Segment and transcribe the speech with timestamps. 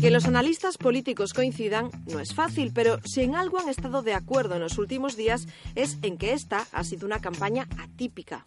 [0.00, 4.14] Que los analistas políticos coincidan no es fácil, pero si en algo han estado de
[4.14, 8.46] acuerdo en los últimos días es en que esta ha sido una campaña atípica.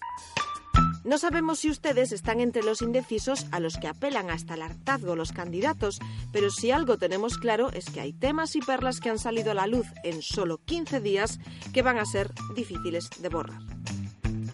[1.04, 5.16] No sabemos si ustedes están entre los indecisos a los que apelan hasta el hartazgo
[5.16, 6.00] los candidatos,
[6.32, 9.56] pero si algo tenemos claro es que hay temas y perlas que han salido a
[9.56, 11.40] la luz en solo 15 días
[11.72, 13.62] que van a ser difíciles de borrar.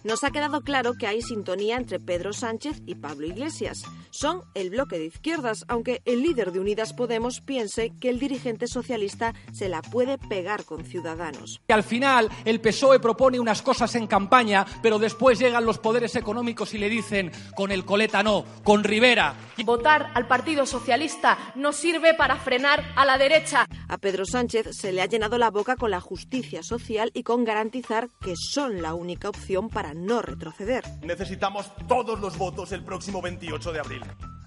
[0.02, 3.82] Nos ha quedado claro que hay sintonía entre Pedro Sánchez y Pablo Iglesias.
[4.10, 8.66] Son el bloque de izquierdas, aunque el líder de Unidas Podemos piense que el dirigente
[8.66, 11.60] socialista se la puede pegar con Ciudadanos.
[11.68, 16.72] Al final, el PSOE propone unas cosas en campaña, pero después llegan los poderes económicos
[16.72, 19.34] y le dicen, con el coleta no, con Rivera.
[19.64, 23.66] Votar al Partido Socialista no sirve para frenar a la derecha.
[23.88, 27.44] A Pedro Sánchez se le ha llenado la boca con la justicia social y con
[27.44, 30.84] garantizar que son la única opción para no retroceder.
[31.02, 34.02] Necesitamos todos los votos el próximo 28 de abril.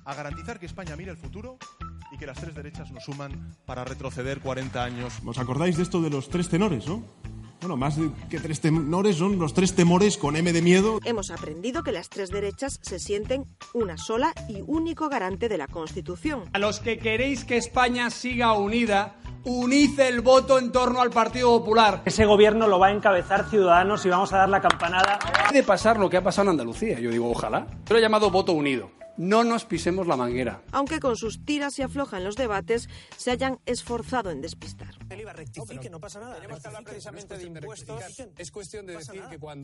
[0.05, 1.57] A garantizar que España mire el futuro
[2.11, 5.13] y que las tres derechas nos suman para retroceder 40 años.
[5.25, 7.03] ¿Os acordáis de esto de los tres tenores, no?
[7.63, 7.97] Bueno, más
[8.29, 10.99] que tres tenores son los tres temores con M de miedo.
[11.05, 15.67] Hemos aprendido que las tres derechas se sienten una sola y único garante de la
[15.67, 16.43] Constitución.
[16.51, 21.59] A los que queréis que España siga unida, unid el voto en torno al Partido
[21.59, 22.01] Popular.
[22.05, 25.19] Ese gobierno lo va a encabezar Ciudadanos y vamos a dar la campanada.
[25.51, 27.67] De pasar lo que ha pasado en Andalucía, yo digo, ojalá.
[27.85, 28.89] Yo lo he llamado voto unido.
[29.15, 30.63] No nos pisemos la manguera.
[30.71, 34.89] Aunque con sus tiras y afloja en los debates se hayan esforzado en despistar.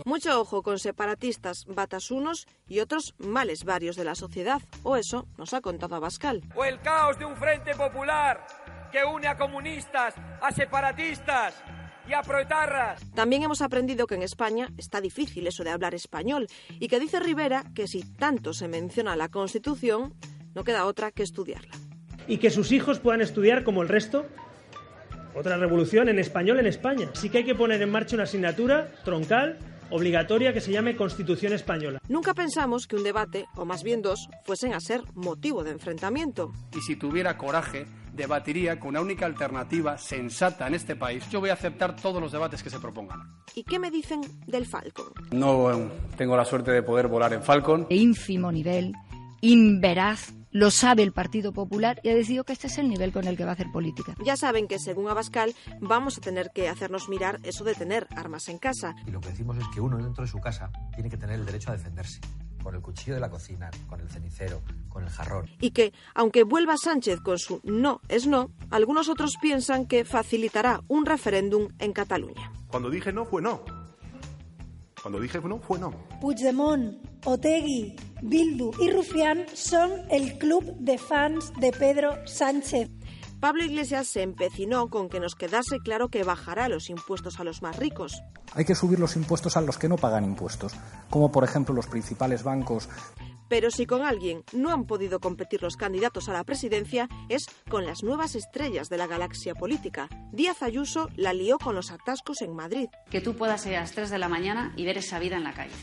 [0.05, 4.61] Mucho ojo con separatistas, batas unos y otros males varios de la sociedad.
[4.83, 6.43] O eso nos ha contado Abascal.
[6.55, 8.45] O el caos de un frente popular
[8.91, 11.55] que une a comunistas, a separatistas
[12.07, 13.01] y a proetarras.
[13.13, 16.47] También hemos aprendido que en España está difícil eso de hablar español
[16.79, 20.13] y que dice Rivera que si tanto se menciona la Constitución,
[20.55, 21.75] no queda otra que estudiarla.
[22.27, 24.25] Y que sus hijos puedan estudiar como el resto.
[25.35, 27.09] Otra revolución en español en España.
[27.13, 29.57] Sí que hay que poner en marcha una asignatura troncal
[29.91, 31.99] obligatoria que se llame Constitución Española.
[32.07, 36.51] Nunca pensamos que un debate, o más bien dos, fuesen a ser motivo de enfrentamiento.
[36.75, 41.27] Y si tuviera coraje, debatiría con una única alternativa sensata en este país.
[41.29, 43.19] Yo voy a aceptar todos los debates que se propongan.
[43.55, 45.07] ¿Y qué me dicen del Falcon?
[45.31, 45.71] No
[46.17, 47.87] tengo la suerte de poder volar en Falcon.
[47.89, 48.93] De ínfimo nivel,
[49.41, 53.27] inveraz, lo sabe el Partido Popular y ha decidido que este es el nivel con
[53.27, 54.15] el que va a hacer política.
[54.23, 58.49] Ya saben que según Abascal vamos a tener que hacernos mirar eso de tener armas
[58.49, 58.95] en casa.
[59.05, 61.45] Y lo que decimos es que uno dentro de su casa tiene que tener el
[61.45, 62.19] derecho a defenderse
[62.63, 65.49] con el cuchillo de la cocina, con el cenicero, con el jarrón.
[65.59, 70.81] Y que, aunque vuelva Sánchez con su no es no, algunos otros piensan que facilitará
[70.87, 72.51] un referéndum en Cataluña.
[72.67, 73.63] Cuando dije no, fue no.
[75.01, 75.91] Cuando dije no, fue no.
[76.19, 82.89] Puigdemont, Otegui, Bildu y Rufián son el club de fans de Pedro Sánchez.
[83.39, 87.61] Pablo Iglesias se empecinó con que nos quedase claro que bajará los impuestos a los
[87.61, 88.21] más ricos.
[88.53, 90.73] Hay que subir los impuestos a los que no pagan impuestos,
[91.09, 92.89] como por ejemplo los principales bancos.
[93.47, 97.85] Pero si con alguien no han podido competir los candidatos a la presidencia es con
[97.85, 100.09] las nuevas estrellas de la galaxia política.
[100.33, 102.89] Díaz Ayuso la lió con los atascos en Madrid.
[103.09, 105.45] Que tú puedas ir a las 3 de la mañana y ver esa vida en
[105.45, 105.75] la calle.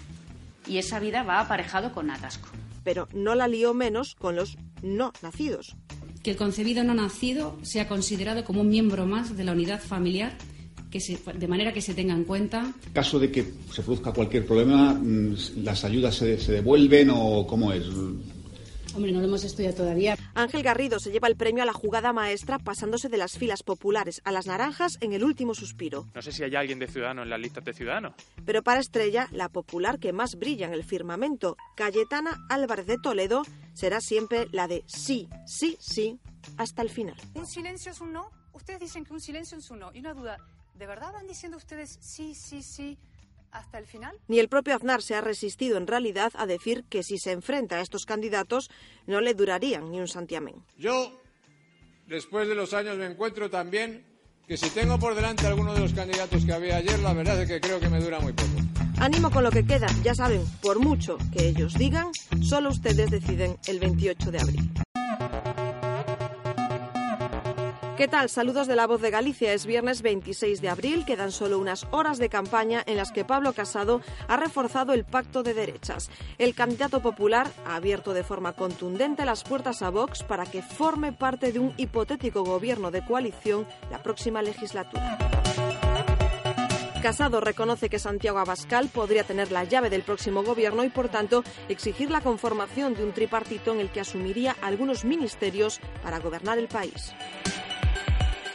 [0.66, 2.50] Y esa vida va aparejado con atasco.
[2.84, 5.75] Pero no la lió menos con los no nacidos
[6.27, 10.37] que el concebido no nacido sea considerado como un miembro más de la unidad familiar,
[10.91, 12.75] que se, de manera que se tenga en cuenta.
[12.85, 17.47] En caso de que se produzca cualquier problema, mm, ¿las ayudas se, se devuelven o
[17.47, 17.85] cómo es?
[18.97, 20.17] Hombre, no lo hemos estudiado todavía.
[20.33, 24.23] Ángel Garrido se lleva el premio a la jugada maestra pasándose de las filas populares
[24.25, 26.07] a las naranjas en el último suspiro.
[26.15, 28.15] No sé si hay alguien de Ciudadanos en las listas de Ciudadanos.
[28.47, 33.43] Pero para Estrella, la popular que más brilla en el firmamento, Cayetana Álvarez de Toledo,
[33.75, 36.19] será siempre la de sí, sí, sí,
[36.57, 37.17] hasta el final.
[37.34, 38.31] ¿Un silencio es un no?
[38.55, 39.91] Ustedes dicen que un silencio es un no.
[39.93, 40.39] Y una duda,
[40.75, 42.97] ¿de verdad van diciendo ustedes sí, sí, sí?
[43.56, 44.19] Hasta el final?
[44.28, 47.77] Ni el propio Aznar se ha resistido en realidad a decir que si se enfrenta
[47.77, 48.71] a estos candidatos
[49.06, 50.65] no le durarían ni un santiamén.
[50.77, 51.21] Yo,
[52.07, 54.04] después de los años, me encuentro también
[54.47, 57.48] que si tengo por delante alguno de los candidatos que había ayer, la verdad es
[57.48, 58.48] que creo que me dura muy poco.
[58.98, 63.59] Ánimo con lo que queda, ya saben, por mucho que ellos digan, solo ustedes deciden
[63.66, 64.85] el 28 de abril.
[67.97, 68.28] ¿Qué tal?
[68.28, 69.54] Saludos de la voz de Galicia.
[69.54, 71.07] Es viernes 26 de abril.
[71.07, 75.43] Quedan solo unas horas de campaña en las que Pablo Casado ha reforzado el pacto
[75.43, 76.10] de derechas.
[76.37, 81.13] El candidato popular ha abierto de forma contundente las puertas a Vox para que forme
[81.13, 85.16] parte de un hipotético gobierno de coalición la próxima legislatura.
[87.01, 91.45] Casado reconoce que Santiago Abascal podría tener la llave del próximo gobierno y, por tanto,
[91.71, 96.69] exigir la conformación de un tripartito en el que asumiría algunos ministerios para gobernar el
[96.69, 97.15] país.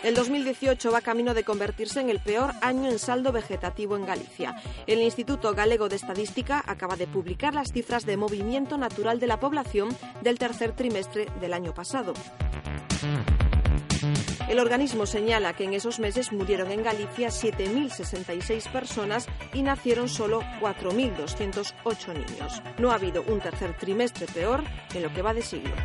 [0.04, 4.56] El 2018 va camino de convertirse en el peor año en saldo vegetativo en Galicia.
[4.88, 9.40] El Instituto Galego de Estadística acaba de publicar las cifras de movimiento natural de la
[9.40, 12.14] población del tercer trimestre del año pasado.
[14.50, 20.42] El organismo señala que en esos meses murieron en Galicia 7.066 personas y nacieron solo
[20.60, 22.62] 4.208 niños.
[22.80, 24.64] No ha habido un tercer trimestre peor
[24.96, 25.76] en lo que va de siglo.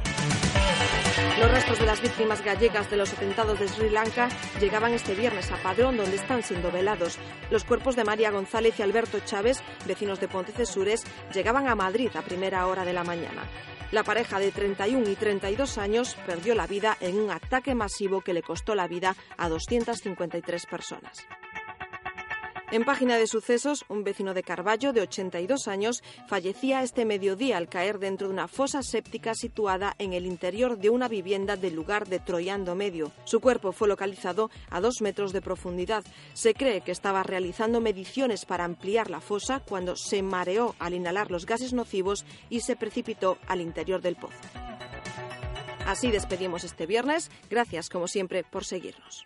[1.38, 4.28] Los restos de las víctimas gallegas de los atentados de Sri Lanka
[4.58, 7.18] llegaban este viernes a Padrón, donde están siendo velados.
[7.50, 11.04] Los cuerpos de María González y Alberto Chávez, vecinos de Pontecesures,
[11.34, 13.42] llegaban a Madrid a primera hora de la mañana.
[13.92, 18.34] La pareja de 31 y 32 años perdió la vida en un ataque masivo que
[18.34, 21.26] le costó la vida a 253 personas.
[22.72, 27.68] En página de sucesos, un vecino de Carballo, de 82 años, fallecía este mediodía al
[27.68, 32.08] caer dentro de una fosa séptica situada en el interior de una vivienda del lugar
[32.08, 33.12] de Troyando Medio.
[33.24, 36.02] Su cuerpo fue localizado a dos metros de profundidad.
[36.34, 41.30] Se cree que estaba realizando mediciones para ampliar la fosa cuando se mareó al inhalar
[41.30, 44.34] los gases nocivos y se precipitó al interior del pozo.
[45.86, 47.30] Así despedimos este viernes.
[47.48, 49.24] Gracias, como siempre, por seguirnos.